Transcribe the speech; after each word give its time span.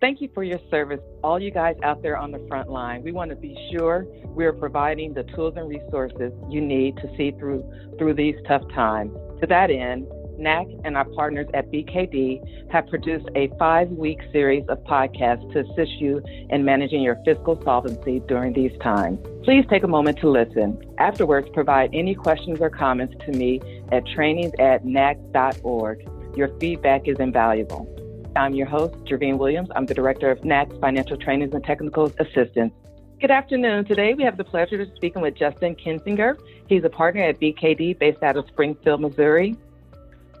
Thank 0.00 0.20
you 0.20 0.28
for 0.32 0.44
your 0.44 0.60
service, 0.70 1.00
all 1.24 1.40
you 1.40 1.50
guys 1.50 1.74
out 1.82 2.02
there 2.02 2.16
on 2.16 2.30
the 2.30 2.38
front 2.46 2.70
line. 2.70 3.02
We 3.02 3.10
want 3.10 3.30
to 3.30 3.36
be 3.36 3.56
sure 3.72 4.06
we 4.28 4.46
are 4.46 4.52
providing 4.52 5.12
the 5.12 5.24
tools 5.34 5.54
and 5.56 5.68
resources 5.68 6.32
you 6.48 6.60
need 6.60 6.96
to 6.98 7.08
see 7.16 7.32
through 7.32 7.68
through 7.98 8.14
these 8.14 8.36
tough 8.46 8.62
times. 8.76 9.10
To 9.40 9.46
that 9.48 9.72
end, 9.72 10.06
NAC 10.38 10.68
and 10.84 10.96
our 10.96 11.04
partners 11.04 11.48
at 11.52 11.72
BKD 11.72 12.70
have 12.70 12.86
produced 12.86 13.26
a 13.34 13.50
five-week 13.58 14.20
series 14.30 14.64
of 14.68 14.78
podcasts 14.84 15.52
to 15.52 15.60
assist 15.68 15.90
you 15.98 16.22
in 16.48 16.64
managing 16.64 17.02
your 17.02 17.16
fiscal 17.24 17.60
solvency 17.64 18.20
during 18.28 18.52
these 18.52 18.78
times. 18.80 19.18
Please 19.42 19.64
take 19.68 19.82
a 19.82 19.88
moment 19.88 20.20
to 20.20 20.30
listen. 20.30 20.80
Afterwards, 20.98 21.48
provide 21.52 21.90
any 21.92 22.14
questions 22.14 22.60
or 22.60 22.70
comments 22.70 23.16
to 23.26 23.32
me 23.32 23.60
at 23.90 24.06
trainings 24.06 24.52
at 24.60 24.84
nac.org. 24.84 26.08
Your 26.36 26.56
feedback 26.60 27.08
is 27.08 27.18
invaluable. 27.18 28.07
I'm 28.36 28.54
your 28.54 28.66
host, 28.66 28.94
Jervine 29.04 29.38
Williams. 29.38 29.68
I'm 29.74 29.86
the 29.86 29.94
Director 29.94 30.30
of 30.30 30.44
NAC's 30.44 30.76
Financial 30.78 31.16
Trainings 31.16 31.54
and 31.54 31.64
Technical 31.64 32.12
Assistance. 32.18 32.72
Good 33.20 33.30
afternoon. 33.30 33.84
Today 33.84 34.14
we 34.14 34.22
have 34.22 34.36
the 34.36 34.44
pleasure 34.44 34.80
of 34.80 34.88
speaking 34.94 35.22
with 35.22 35.34
Justin 35.34 35.74
Kensinger. 35.74 36.38
He's 36.68 36.84
a 36.84 36.90
partner 36.90 37.22
at 37.22 37.40
BKD 37.40 37.98
based 37.98 38.22
out 38.22 38.36
of 38.36 38.46
Springfield, 38.46 39.00
Missouri. 39.00 39.56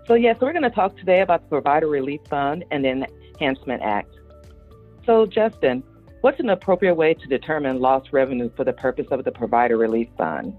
So, 0.06 0.14
yes, 0.14 0.38
we're 0.40 0.52
going 0.52 0.62
to 0.62 0.70
talk 0.70 0.96
today 0.96 1.22
about 1.22 1.42
the 1.42 1.48
Provider 1.48 1.88
Relief 1.88 2.20
Fund 2.28 2.64
and 2.70 2.84
the 2.84 3.08
Enhancement 3.34 3.82
Act. 3.82 4.14
So, 5.04 5.26
Justin, 5.26 5.82
what's 6.20 6.38
an 6.40 6.50
appropriate 6.50 6.94
way 6.94 7.14
to 7.14 7.26
determine 7.26 7.80
lost 7.80 8.12
revenue 8.12 8.50
for 8.56 8.64
the 8.64 8.72
purpose 8.72 9.08
of 9.10 9.24
the 9.24 9.32
Provider 9.32 9.76
Relief 9.76 10.08
Fund? 10.16 10.56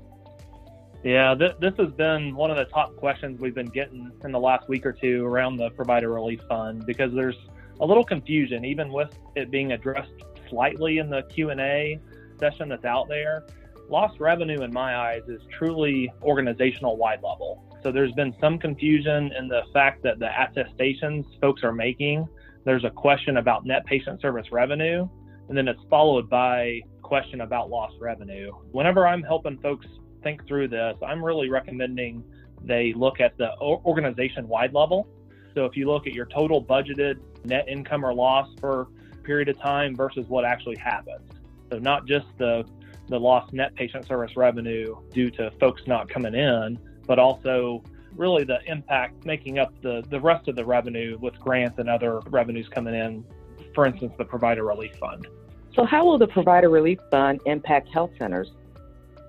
Yeah, 1.03 1.33
th- 1.33 1.55
this 1.59 1.73
has 1.77 1.91
been 1.93 2.35
one 2.35 2.51
of 2.51 2.57
the 2.57 2.65
top 2.65 2.95
questions 2.97 3.39
we've 3.39 3.55
been 3.55 3.69
getting 3.69 4.11
in 4.23 4.31
the 4.33 4.39
last 4.39 4.67
week 4.67 4.85
or 4.85 4.91
two 4.91 5.25
around 5.25 5.55
the 5.55 5.69
Provider 5.71 6.11
Relief 6.11 6.41
Fund 6.49 6.85
because 6.85 7.13
there's 7.13 7.37
a 7.79 7.85
little 7.85 8.03
confusion, 8.03 8.65
even 8.65 8.91
with 8.91 9.17
it 9.35 9.49
being 9.49 9.71
addressed 9.71 10.11
slightly 10.49 10.97
in 10.97 11.09
the 11.09 11.23
Q&A 11.33 11.99
session 12.37 12.67
that's 12.67 12.83
out 12.83 13.07
there. 13.07 13.45
Lost 13.89 14.19
revenue, 14.19 14.61
in 14.61 14.73
my 14.73 14.97
eyes, 14.97 15.23
is 15.29 15.41
truly 15.57 16.11
organizational 16.21 16.97
wide 16.97 17.23
level. 17.23 17.63
So 17.81 17.93
there's 17.93 18.11
been 18.11 18.35
some 18.41 18.59
confusion 18.59 19.31
in 19.37 19.47
the 19.47 19.61
fact 19.73 20.03
that 20.03 20.19
the 20.19 20.29
attestations 20.39 21.25
folks 21.39 21.63
are 21.63 21.71
making. 21.71 22.27
There's 22.65 22.83
a 22.83 22.89
question 22.89 23.37
about 23.37 23.65
net 23.65 23.85
patient 23.85 24.21
service 24.21 24.51
revenue, 24.51 25.07
and 25.47 25.57
then 25.57 25.69
it's 25.69 25.81
followed 25.89 26.29
by 26.29 26.81
question 27.01 27.41
about 27.41 27.69
lost 27.69 27.95
revenue. 28.01 28.51
Whenever 28.71 29.07
I'm 29.07 29.23
helping 29.23 29.57
folks 29.59 29.87
think 30.23 30.47
through 30.47 30.69
this, 30.69 30.95
I'm 31.05 31.23
really 31.23 31.49
recommending 31.49 32.23
they 32.63 32.93
look 32.93 33.19
at 33.19 33.37
the 33.37 33.57
organization 33.59 34.47
wide 34.47 34.73
level. 34.73 35.07
So 35.55 35.65
if 35.65 35.75
you 35.75 35.87
look 35.89 36.07
at 36.07 36.13
your 36.13 36.25
total 36.25 36.63
budgeted 36.63 37.19
net 37.45 37.67
income 37.67 38.05
or 38.05 38.13
loss 38.13 38.49
for 38.59 38.87
a 39.13 39.17
period 39.17 39.49
of 39.49 39.59
time 39.59 39.95
versus 39.95 40.27
what 40.27 40.45
actually 40.45 40.77
happens. 40.77 41.31
So 41.71 41.79
not 41.79 42.05
just 42.05 42.27
the 42.37 42.65
the 43.07 43.19
lost 43.19 43.53
net 43.53 43.73
patient 43.75 44.05
service 44.05 44.37
revenue 44.37 44.95
due 45.11 45.31
to 45.31 45.51
folks 45.59 45.81
not 45.87 46.07
coming 46.09 46.35
in, 46.35 46.77
but 47.07 47.17
also 47.17 47.83
really 48.15 48.43
the 48.43 48.59
impact 48.67 49.25
making 49.25 49.59
up 49.59 49.73
the, 49.81 50.03
the 50.09 50.19
rest 50.19 50.47
of 50.47 50.55
the 50.55 50.63
revenue 50.63 51.17
with 51.19 51.39
grants 51.39 51.79
and 51.79 51.89
other 51.89 52.19
revenues 52.27 52.67
coming 52.69 52.93
in, 52.93 53.25
for 53.73 53.85
instance, 53.85 54.13
the 54.17 54.25
Provider 54.25 54.63
Relief 54.63 54.95
Fund. 54.99 55.27
So, 55.73 55.85
how 55.85 56.05
will 56.05 56.17
the 56.17 56.27
Provider 56.27 56.69
Relief 56.69 56.99
Fund 57.09 57.41
impact 57.45 57.89
health 57.89 58.11
centers? 58.19 58.51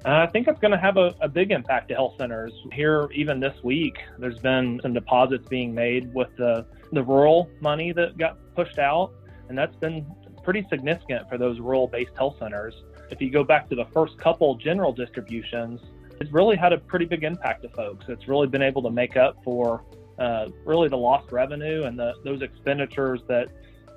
I 0.05 0.27
think 0.27 0.49
it's 0.49 0.61
going 0.61 0.71
to 0.71 0.79
have 0.79 0.97
a, 0.97 1.15
a, 1.21 1.29
big 1.29 1.51
impact 1.51 1.89
to 1.89 1.95
health 1.95 2.15
centers. 2.19 2.53
Here, 2.73 3.07
even 3.13 3.39
this 3.39 3.63
week, 3.63 3.99
there's 4.19 4.39
been 4.39 4.81
some 4.83 4.95
deposits 4.95 5.47
being 5.49 5.75
made 5.75 6.13
with 6.15 6.35
the, 6.39 6.65
the 6.93 7.03
rural 7.03 7.51
money 7.61 7.93
that 7.93 8.17
got 8.17 8.39
pushed 8.55 8.79
out, 8.79 9.13
and 9.49 9.59
that's 9.59 9.77
been 9.77 10.07
pretty 10.43 10.67
significant 10.71 11.29
for 11.29 11.37
those 11.37 11.61
rural 11.61 11.87
based 11.87 12.13
health 12.17 12.37
centers. 12.39 12.75
If 13.11 13.21
you 13.21 13.31
go 13.31 13.45
back 13.45 13.69
to 13.69 13.77
the 13.77 13.85
first 13.93 14.17
couple 14.17 14.55
general 14.55 14.93
distributions, 14.93 15.81
it's 16.19 16.33
really 16.33 16.57
had 16.57 16.73
a 16.73 16.79
pretty 16.79 17.05
big 17.05 17.23
impact 17.23 17.63
to 17.63 17.69
folks. 17.69 18.07
It's 18.09 18.27
really 18.27 18.47
been 18.47 18.63
able 18.63 18.83
to 18.83 18.91
make 18.91 19.19
up 19.19 19.37
for 19.45 19.85
uh, 20.19 20.49
really 20.65 20.89
the 20.89 20.97
lost 20.97 21.31
revenue 21.31 21.85
and 21.85 21.99
the, 21.99 22.15
those 22.25 22.41
expenditures 22.41 23.21
that 23.29 23.49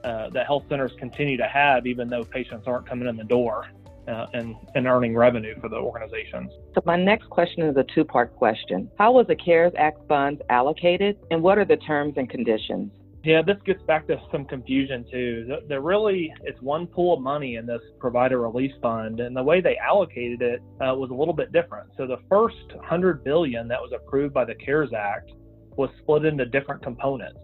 uh, 0.03 0.29
that 0.31 0.45
health 0.45 0.65
centers 0.67 0.91
continue 0.99 1.37
to 1.37 1.47
have, 1.47 1.87
even 1.87 2.09
though 2.09 2.25
patients 2.25 2.67
aren't 2.67 2.85
coming 2.85 3.07
in 3.07 3.15
the 3.15 3.23
door 3.23 3.69
uh, 4.07 4.27
and, 4.33 4.55
and 4.75 4.87
earning 4.87 5.15
revenue 5.15 5.55
for 5.61 5.69
the 5.69 5.75
organizations. 5.75 6.51
So, 6.75 6.81
my 6.85 6.97
next 6.97 7.29
question 7.29 7.63
is 7.63 7.77
a 7.77 7.85
two 7.95 8.03
part 8.03 8.35
question 8.35 8.89
How 8.97 9.11
was 9.11 9.27
the 9.27 9.35
CARES 9.35 9.73
Act 9.77 9.99
funds 10.07 10.41
allocated, 10.49 11.17
and 11.31 11.41
what 11.41 11.57
are 11.57 11.65
the 11.65 11.77
terms 11.77 12.13
and 12.17 12.29
conditions? 12.29 12.91
Yeah, 13.23 13.41
this 13.41 13.55
gets 13.65 13.81
back 13.83 14.05
to 14.07 14.21
some 14.33 14.43
confusion 14.43 15.05
too. 15.09 15.57
There 15.69 15.79
really, 15.79 16.33
it's 16.43 16.61
one 16.61 16.85
pool 16.87 17.13
of 17.13 17.21
money 17.21 17.55
in 17.55 17.65
this 17.65 17.79
provider 17.97 18.41
relief 18.41 18.71
fund, 18.81 19.21
and 19.21 19.33
the 19.33 19.43
way 19.43 19.61
they 19.61 19.77
allocated 19.77 20.41
it 20.41 20.61
uh, 20.81 20.93
was 20.93 21.09
a 21.09 21.13
little 21.13 21.33
bit 21.33 21.53
different. 21.53 21.89
So 21.95 22.05
the 22.05 22.19
first 22.29 22.75
100 22.75 23.23
billion 23.23 23.69
that 23.69 23.79
was 23.79 23.93
approved 23.95 24.33
by 24.33 24.43
the 24.43 24.55
CARES 24.55 24.91
Act 24.93 25.31
was 25.77 25.89
split 26.01 26.25
into 26.25 26.45
different 26.45 26.83
components. 26.83 27.39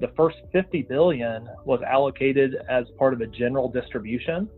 The 0.00 0.10
first 0.16 0.38
50 0.52 0.82
billion 0.82 1.48
was 1.64 1.80
allocated 1.82 2.56
as 2.68 2.86
part 2.98 3.14
of 3.14 3.20
a 3.20 3.26
general 3.28 3.68
distribution. 3.68 4.48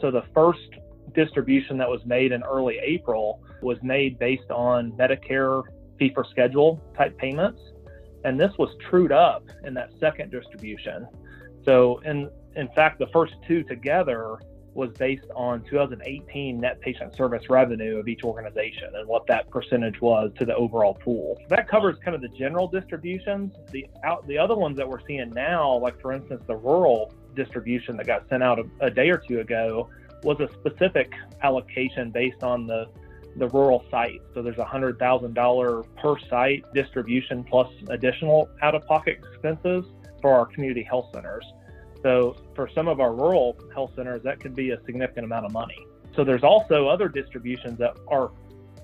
So 0.00 0.10
the 0.10 0.24
first 0.34 0.68
distribution 1.14 1.76
that 1.78 1.88
was 1.88 2.04
made 2.04 2.32
in 2.32 2.42
early 2.44 2.78
April 2.82 3.42
was 3.62 3.78
made 3.82 4.18
based 4.18 4.50
on 4.50 4.92
Medicare 4.92 5.62
fee 5.98 6.12
for 6.14 6.24
schedule 6.24 6.80
type 6.96 7.16
payments 7.18 7.60
and 8.24 8.38
this 8.38 8.52
was 8.58 8.70
trued 8.88 9.12
up 9.12 9.44
in 9.64 9.74
that 9.74 9.90
second 9.98 10.30
distribution. 10.30 11.06
So, 11.64 12.00
in 12.04 12.30
in 12.56 12.68
fact, 12.74 12.98
the 12.98 13.06
first 13.12 13.34
two 13.46 13.62
together 13.64 14.38
was 14.74 14.90
based 14.98 15.26
on 15.34 15.62
2018 15.64 16.60
net 16.60 16.80
patient 16.80 17.14
service 17.16 17.50
revenue 17.50 17.98
of 17.98 18.08
each 18.08 18.22
organization 18.22 18.88
and 18.94 19.06
what 19.08 19.26
that 19.26 19.50
percentage 19.50 20.00
was 20.00 20.30
to 20.38 20.44
the 20.44 20.54
overall 20.54 20.94
pool. 20.94 21.38
That 21.48 21.68
covers 21.68 21.96
kind 22.04 22.14
of 22.14 22.20
the 22.20 22.28
general 22.28 22.68
distributions. 22.68 23.54
The 23.72 23.86
out 24.04 24.26
the 24.26 24.38
other 24.38 24.56
ones 24.56 24.76
that 24.76 24.88
we're 24.88 25.04
seeing 25.06 25.30
now, 25.30 25.76
like 25.78 26.00
for 26.00 26.12
instance 26.12 26.42
the 26.46 26.56
rural 26.56 27.12
distribution 27.34 27.96
that 27.96 28.06
got 28.06 28.28
sent 28.28 28.42
out 28.42 28.58
a, 28.58 28.64
a 28.80 28.90
day 28.90 29.10
or 29.10 29.18
two 29.18 29.40
ago, 29.40 29.88
was 30.22 30.38
a 30.40 30.48
specific 30.52 31.12
allocation 31.42 32.10
based 32.10 32.42
on 32.42 32.66
the 32.66 32.86
the 33.36 33.48
rural 33.48 33.84
site. 33.90 34.20
So 34.34 34.42
there's 34.42 34.58
a 34.58 34.64
hundred 34.64 34.98
thousand 34.98 35.34
dollar 35.34 35.82
per 36.00 36.18
site 36.28 36.64
distribution 36.74 37.44
plus 37.44 37.68
additional 37.88 38.48
out 38.62 38.74
of 38.74 38.86
pocket 38.86 39.18
expenses 39.18 39.84
for 40.20 40.32
our 40.34 40.46
community 40.46 40.82
health 40.82 41.08
centers. 41.12 41.44
So 42.02 42.36
for 42.54 42.68
some 42.74 42.88
of 42.88 43.00
our 43.00 43.14
rural 43.14 43.56
health 43.74 43.92
centers, 43.96 44.22
that 44.22 44.40
could 44.40 44.54
be 44.54 44.70
a 44.70 44.80
significant 44.84 45.24
amount 45.24 45.46
of 45.46 45.52
money. 45.52 45.86
So 46.14 46.24
there's 46.24 46.42
also 46.42 46.88
other 46.88 47.08
distributions 47.08 47.78
that 47.78 47.96
are 48.08 48.30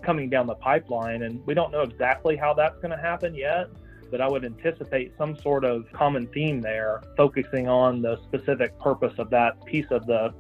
coming 0.03 0.29
down 0.29 0.47
the 0.47 0.55
pipeline, 0.55 1.23
and 1.23 1.45
we 1.47 1.55
don't 1.55 1.73
know 1.73 1.81
exactly 1.81 2.37
how 2.37 2.55
that's 2.55 2.77
going 2.77 2.91
to 2.91 2.97
happen 2.97 3.35
yet. 3.35 3.69
But 4.11 4.21
I 4.21 4.29
would 4.29 4.45
anticipate 4.45 5.13
some 5.19 5.37
sort 5.37 5.65
of 5.65 5.85
common 5.93 6.29
theme 6.29 6.61
there, 6.61 7.03
focusing 7.17 7.69
on 7.69 8.03
the 8.03 8.19
specific 8.23 8.79
purpose 8.79 9.15
of 9.19 9.31
that 9.31 9.65
piece 9.65 9.87
of 9.91 10.07
the 10.07 10.33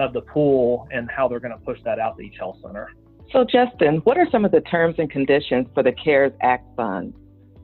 of 0.00 0.12
the 0.12 0.22
pool 0.22 0.88
and 0.90 1.08
how 1.08 1.28
they're 1.28 1.38
going 1.38 1.56
to 1.56 1.64
push 1.64 1.80
that 1.84 2.00
out 2.00 2.16
to 2.18 2.24
each 2.24 2.36
health 2.36 2.58
center. 2.60 2.90
So, 3.30 3.44
Justin, 3.44 3.98
what 3.98 4.18
are 4.18 4.28
some 4.30 4.44
of 4.44 4.50
the 4.50 4.60
terms 4.62 4.96
and 4.98 5.08
conditions 5.08 5.68
for 5.74 5.84
the 5.84 5.92
CARES 5.92 6.32
Act 6.40 6.66
funds? 6.76 7.16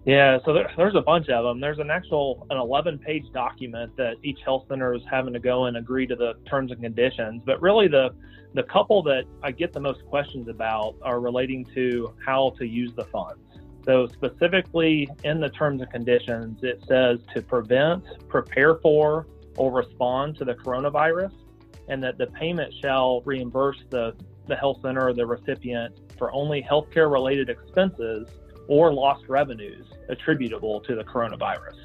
Yeah, 0.07 0.39
so 0.47 0.55
there, 0.55 0.71
there's 0.77 0.95
a 0.95 1.03
bunch 1.03 1.29
of 1.29 1.45
them. 1.45 1.61
There's 1.61 1.79
an 1.79 1.91
actual 1.91 2.47
an 2.51 2.57
11-page 2.57 3.33
document 3.35 3.95
that 3.97 4.15
each 4.23 4.39
health 4.45 4.65
center 4.69 4.95
is 4.95 5.03
having 5.11 5.35
to 5.35 5.39
go 5.39 5.67
and 5.67 5.77
agree 5.77 6.07
to 6.07 6.17
the 6.17 6.35
terms 6.49 6.73
and 6.73 6.81
conditions. 6.81 7.43
But 7.45 7.61
really, 7.61 7.87
the 7.89 8.11
the 8.55 8.63
couple 8.65 9.03
that 9.05 9.25
I 9.43 9.53
get 9.53 9.73
the 9.73 9.81
most 9.81 10.05
questions 10.07 10.49
about 10.49 10.97
are 11.03 11.21
relating 11.21 11.65
to 11.75 12.13
how 12.25 12.55
to 12.59 12.67
use 12.67 12.93
the 12.95 13.05
funds. 13.05 13.39
So 13.85 14.09
specifically 14.09 15.09
in 15.23 15.41
the 15.41 15.51
terms 15.51 15.81
and 15.83 15.91
conditions, 15.91 16.59
it 16.65 16.83
says 16.89 17.21
to 17.35 17.43
prevent, 17.43 18.05
prepare 18.29 18.77
for, 18.77 19.27
or 19.57 19.71
respond 19.71 20.37
to 20.39 20.45
the 20.45 20.55
coronavirus, 20.55 21.33
and 21.89 22.03
that 22.03 22.19
the 22.19 22.27
payment 22.27 22.75
shall 22.83 23.21
reimburse 23.23 23.83
the 23.91 24.15
the 24.49 24.57
health 24.57 24.79
center 24.83 25.09
or 25.09 25.13
the 25.13 25.27
recipient 25.27 25.95
for 26.19 26.33
only 26.33 26.63
healthcare 26.63 27.13
related 27.13 27.49
expenses 27.49 28.27
or 28.71 28.93
lost 28.93 29.25
revenues 29.29 29.85
attributable 30.09 30.81
to 30.81 30.95
the 30.95 31.03
coronavirus. 31.03 31.77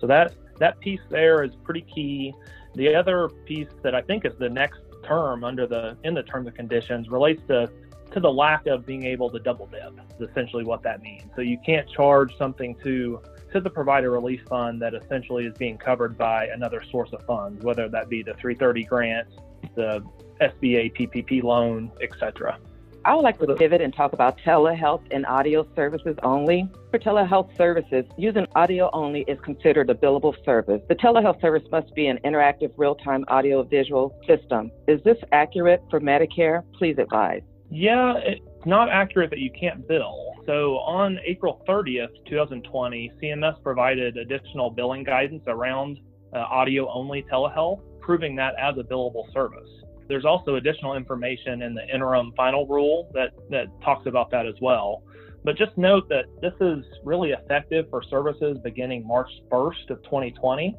So 0.00 0.06
that 0.08 0.34
that 0.58 0.78
piece 0.80 1.00
there 1.08 1.44
is 1.44 1.54
pretty 1.62 1.82
key. 1.82 2.34
The 2.74 2.94
other 2.94 3.28
piece 3.46 3.68
that 3.82 3.94
I 3.94 4.02
think 4.02 4.26
is 4.26 4.32
the 4.38 4.50
next 4.50 4.80
term 5.04 5.44
under 5.44 5.66
the 5.66 5.96
in 6.02 6.12
the 6.12 6.24
terms 6.24 6.48
and 6.48 6.56
conditions 6.56 7.08
relates 7.08 7.40
to 7.46 7.70
to 8.10 8.20
the 8.20 8.30
lack 8.30 8.66
of 8.66 8.84
being 8.84 9.04
able 9.04 9.30
to 9.30 9.38
double 9.38 9.66
dip. 9.66 9.92
Is 10.18 10.28
essentially 10.28 10.64
what 10.64 10.82
that 10.82 11.02
means. 11.02 11.30
So 11.36 11.40
you 11.40 11.58
can't 11.64 11.88
charge 11.88 12.36
something 12.36 12.74
to 12.82 13.22
to 13.52 13.60
the 13.60 13.70
provider 13.70 14.10
relief 14.10 14.42
fund 14.48 14.82
that 14.82 14.92
essentially 14.92 15.46
is 15.46 15.56
being 15.56 15.78
covered 15.78 16.18
by 16.18 16.46
another 16.46 16.82
source 16.90 17.12
of 17.12 17.24
funds, 17.26 17.64
whether 17.64 17.88
that 17.88 18.08
be 18.08 18.24
the 18.24 18.34
330 18.34 18.82
grant, 18.84 19.28
the 19.76 20.04
SBA 20.40 20.92
PPP 20.96 21.44
loan, 21.44 21.92
etc. 22.02 22.58
I 23.06 23.14
would 23.14 23.22
like 23.22 23.38
to 23.40 23.54
pivot 23.54 23.82
and 23.82 23.94
talk 23.94 24.14
about 24.14 24.38
telehealth 24.38 25.02
and 25.10 25.26
audio 25.26 25.66
services 25.76 26.16
only. 26.22 26.66
For 26.90 26.98
telehealth 26.98 27.54
services, 27.54 28.06
using 28.16 28.46
audio 28.54 28.88
only 28.94 29.26
is 29.28 29.38
considered 29.40 29.90
a 29.90 29.94
billable 29.94 30.32
service. 30.42 30.80
The 30.88 30.94
telehealth 30.94 31.38
service 31.42 31.64
must 31.70 31.94
be 31.94 32.06
an 32.06 32.18
interactive 32.24 32.72
real 32.78 32.94
time 32.94 33.26
audio 33.28 33.62
visual 33.62 34.18
system. 34.26 34.70
Is 34.88 35.02
this 35.04 35.18
accurate 35.32 35.82
for 35.90 36.00
Medicare? 36.00 36.62
Please 36.78 36.96
advise. 36.96 37.42
Yeah, 37.70 38.14
it's 38.16 38.64
not 38.64 38.88
accurate 38.88 39.28
that 39.30 39.38
you 39.38 39.50
can't 39.50 39.86
bill. 39.86 40.36
So 40.46 40.78
on 40.78 41.18
April 41.26 41.62
30th, 41.68 42.08
2020, 42.26 43.12
CMS 43.22 43.62
provided 43.62 44.16
additional 44.16 44.70
billing 44.70 45.04
guidance 45.04 45.44
around 45.46 45.98
uh, 46.32 46.38
audio 46.38 46.90
only 46.90 47.22
telehealth, 47.30 47.82
proving 48.00 48.34
that 48.36 48.54
as 48.58 48.78
a 48.78 48.82
billable 48.82 49.30
service. 49.34 49.68
There's 50.08 50.24
also 50.24 50.56
additional 50.56 50.94
information 50.94 51.62
in 51.62 51.74
the 51.74 51.86
interim 51.92 52.32
final 52.36 52.66
rule 52.66 53.10
that, 53.14 53.30
that 53.50 53.66
talks 53.82 54.06
about 54.06 54.30
that 54.30 54.46
as 54.46 54.54
well. 54.60 55.02
But 55.44 55.56
just 55.56 55.76
note 55.76 56.08
that 56.08 56.24
this 56.40 56.54
is 56.60 56.84
really 57.04 57.32
effective 57.32 57.88
for 57.90 58.02
services 58.02 58.58
beginning 58.62 59.06
March 59.06 59.30
1st 59.50 59.90
of 59.90 60.02
2020. 60.04 60.74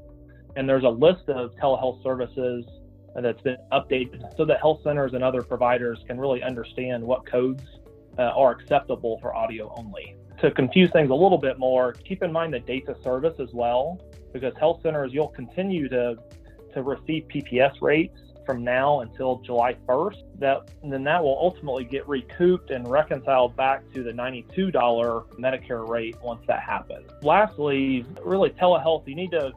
And 0.56 0.68
there's 0.68 0.84
a 0.84 0.90
list 0.90 1.30
of 1.30 1.52
telehealth 1.56 2.02
services 2.02 2.66
that's 3.16 3.42
been 3.42 3.58
updated 3.72 4.36
so 4.36 4.46
that 4.46 4.60
health 4.60 4.82
centers 4.84 5.14
and 5.14 5.24
other 5.24 5.42
providers 5.42 6.04
can 6.08 6.20
really 6.20 6.42
understand 6.44 7.04
what 7.04 7.26
codes 7.26 7.64
uh, 8.18 8.24
are 8.24 8.52
acceptable 8.52 9.20
for 9.22 9.36
audio 9.36 9.74
only. 9.78 10.16
To 10.40 10.52
confuse 10.52 10.92
things 10.92 11.12
a 11.12 11.16
little 11.16 11.38
bit 11.38 11.60
more, 11.60 11.94
keep 11.94 12.24
in 12.24 12.32
mind 12.32 12.54
the 12.54 12.60
dates 12.60 12.90
of 12.90 13.02
service 13.02 13.40
as 13.40 13.54
well, 13.54 14.02
because 14.34 14.54
health 14.58 14.82
centers, 14.82 15.14
you'll 15.14 15.30
continue 15.30 15.88
to, 15.90 16.16
to 16.74 16.84
receive 16.84 17.26
PPS 17.28 17.82
rates 17.82 18.20
from 18.46 18.64
now 18.64 19.02
until 19.02 19.38
July 19.38 19.76
1st. 19.88 20.24
That 20.40 20.70
then 20.84 21.04
that 21.04 21.24
will 21.24 21.38
ultimately 21.40 21.84
get 21.84 22.08
recouped 22.08 22.72
and 22.72 22.88
reconciled 22.88 23.56
back 23.56 23.84
to 23.94 24.04
the 24.04 24.12
$92 24.12 24.72
Medicare 25.40 25.88
rate 25.88 26.16
once 26.22 26.42
that 26.48 26.62
happens. 26.62 27.10
Lastly, 27.22 28.06
really 28.24 28.50
telehealth, 28.52 29.08
you 29.08 29.16
need 29.16 29.32
to 29.32 29.52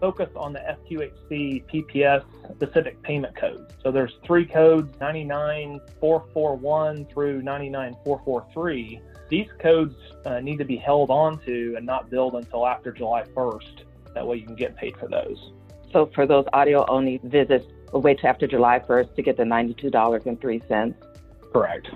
focus 0.00 0.30
on 0.36 0.52
the 0.52 0.60
FQHC 0.60 1.64
PPS 1.66 2.24
specific 2.54 3.02
payment 3.02 3.36
codes. 3.36 3.74
So 3.82 3.90
there's 3.90 4.14
three 4.24 4.46
codes 4.46 4.96
99441 5.00 7.06
through 7.06 7.42
99443. 7.42 9.00
These 9.28 9.48
codes 9.60 9.94
uh, 10.24 10.40
need 10.40 10.58
to 10.58 10.64
be 10.64 10.76
held 10.76 11.10
onto 11.10 11.74
and 11.76 11.84
not 11.84 12.10
billed 12.10 12.34
until 12.34 12.66
after 12.66 12.92
July 12.92 13.24
1st. 13.34 13.82
That 14.14 14.26
way 14.26 14.36
you 14.36 14.46
can 14.46 14.54
get 14.54 14.76
paid 14.76 14.96
for 14.96 15.08
those. 15.08 15.52
So 15.92 16.10
for 16.14 16.26
those 16.26 16.44
audio 16.52 16.84
only 16.88 17.20
visits, 17.24 17.66
we'll 17.92 18.02
wait 18.02 18.18
till 18.20 18.30
after 18.30 18.46
July 18.46 18.80
1st 18.80 19.14
to 19.16 19.22
get 19.22 19.36
the 19.36 19.44
$92.03. 19.44 20.94
Correct. 21.52 21.88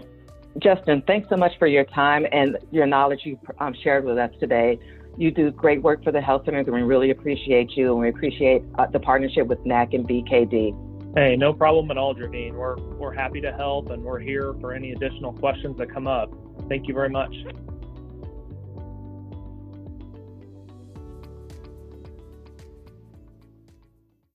Justin, 0.58 1.02
thanks 1.06 1.28
so 1.28 1.36
much 1.36 1.52
for 1.58 1.66
your 1.66 1.84
time 1.84 2.26
and 2.30 2.58
your 2.70 2.86
knowledge 2.86 3.20
you 3.24 3.38
um, 3.58 3.74
shared 3.82 4.04
with 4.04 4.18
us 4.18 4.30
today. 4.38 4.78
You 5.16 5.30
do 5.30 5.50
great 5.50 5.82
work 5.82 6.02
for 6.04 6.12
the 6.12 6.20
health 6.20 6.44
centers, 6.44 6.66
and 6.66 6.74
we 6.74 6.82
really 6.82 7.10
appreciate 7.10 7.70
you, 7.76 7.92
and 7.92 8.00
we 8.00 8.08
appreciate 8.08 8.62
uh, 8.78 8.86
the 8.86 9.00
partnership 9.00 9.46
with 9.46 9.64
NAC 9.66 9.92
and 9.94 10.08
BKD. 10.08 11.14
Hey, 11.14 11.36
no 11.36 11.52
problem 11.52 11.90
at 11.90 11.98
all, 11.98 12.14
Javine. 12.14 12.54
We're, 12.54 12.76
we're 12.96 13.12
happy 13.12 13.40
to 13.42 13.52
help, 13.52 13.90
and 13.90 14.02
we're 14.02 14.18
here 14.18 14.54
for 14.60 14.72
any 14.72 14.92
additional 14.92 15.32
questions 15.34 15.76
that 15.76 15.92
come 15.92 16.06
up. 16.06 16.32
Thank 16.68 16.88
you 16.88 16.94
very 16.94 17.10
much. 17.10 17.34